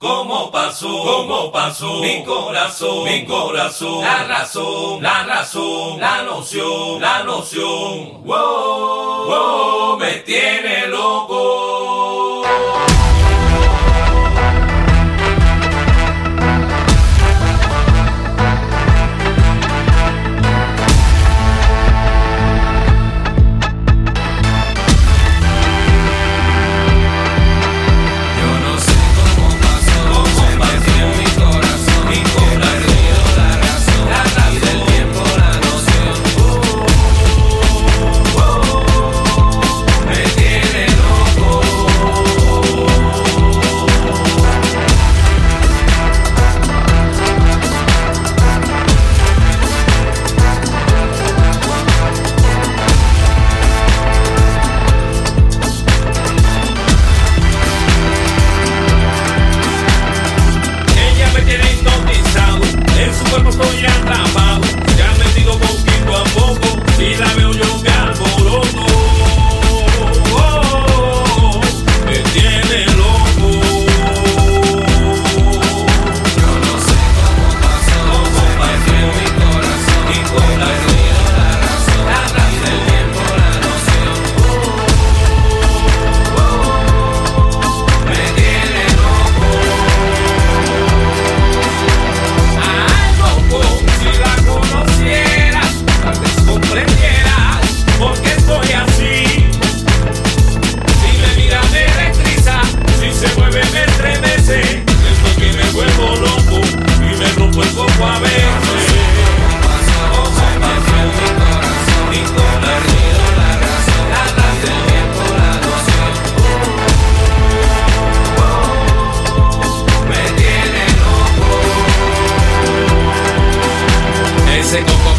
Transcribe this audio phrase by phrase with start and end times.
[0.00, 0.86] ¿Cómo pasó?
[0.86, 2.00] ¿Cómo pasó?
[2.00, 8.22] Mi corazón, mi corazón, la razón, la razón, la noción, la noción.
[8.24, 11.57] Wow, wow, me tiene loco.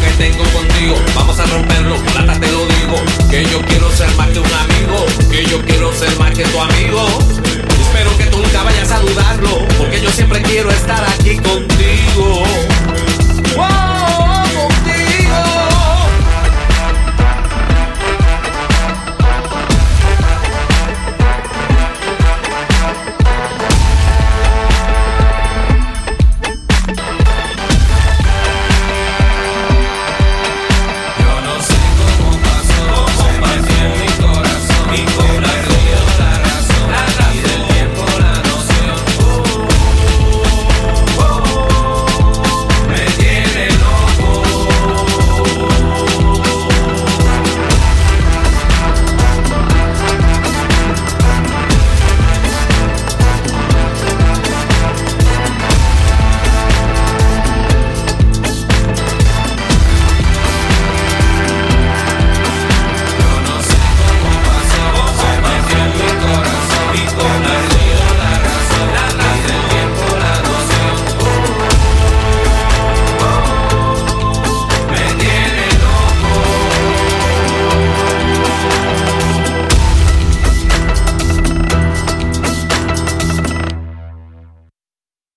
[0.00, 2.96] Que tengo contigo, vamos a romperlo, plata te lo digo.
[3.30, 6.60] Que yo quiero ser más que un amigo, que yo quiero ser más que tu
[6.60, 7.06] amigo.
[7.80, 12.44] Espero que tú nunca vayas a dudarlo, porque yo siempre quiero estar aquí contigo.